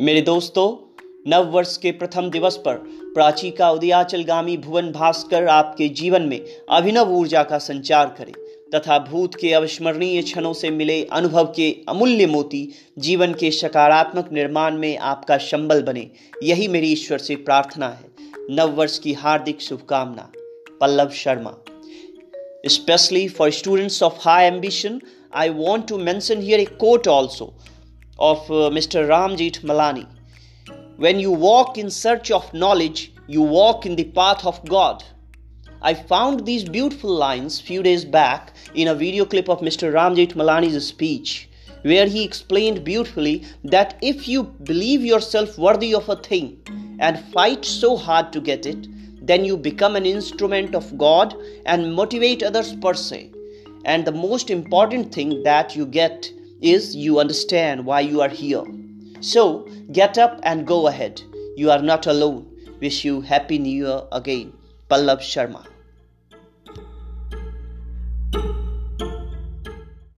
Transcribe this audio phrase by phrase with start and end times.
[0.00, 0.94] मेरे दोस्तों,
[1.30, 2.74] नव वर्ष के प्रथम दिवस पर
[3.14, 6.40] प्राची का उदयाचलगामी भुवन भास्कर आपके जीवन में
[6.70, 8.32] अभिनव ऊर्जा का संचार करे
[8.74, 14.74] तथा भूत के अविस्मरणीय क्षणों से मिले अनुभव के अमूल्य मोती जीवन के सकारात्मक निर्माण
[14.74, 16.10] में आपका संबल बने।
[16.42, 20.32] यही मेरी ईश्वर से प्रार्थना है। नव वर्ष की हार्दिक शुभकामना,
[20.80, 21.56] Pallav Sharma.
[22.66, 25.00] Specially for students of high ambition
[25.34, 27.50] I want to mention here a quote also.
[28.18, 30.06] Of uh, mr Ram Jethmalani
[30.96, 35.04] when you walk in search of knowledge you walk in the path of god
[35.80, 40.16] i found these beautiful lines few days back in a video clip of mr Ram
[40.16, 41.48] Jethmalani's speech
[41.82, 46.56] where he explained beautifully that if you believe yourself worthy of a thing
[46.98, 48.88] and fight so hard to get it
[49.28, 51.34] then you become an instrument of God
[51.66, 53.30] and motivate others per se.
[53.84, 58.64] And the most important thing that you get is you understand why you are here.
[59.20, 61.22] So get up and go ahead.
[61.56, 62.46] You are not alone.
[62.80, 64.52] Wish you Happy New Year again.
[64.90, 65.66] Pallab Sharma.